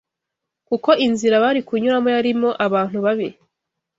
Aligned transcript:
kuko 0.67 0.89
inzira 1.05 1.35
bari 1.43 1.61
kunyuramo 1.67 2.09
yarimo 2.15 2.49
abantu 2.65 2.97
babi. 3.05 3.27